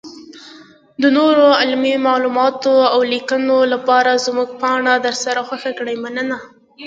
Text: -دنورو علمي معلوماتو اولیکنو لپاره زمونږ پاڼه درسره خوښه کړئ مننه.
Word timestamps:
-دنورو 0.99 1.47
علمي 1.61 1.93
معلوماتو 2.07 2.73
اولیکنو 2.97 3.57
لپاره 3.73 4.11
زمونږ 4.25 4.49
پاڼه 4.61 4.93
درسره 5.05 5.41
خوښه 5.47 5.71
کړئ 5.77 5.95
مننه. 6.03 6.37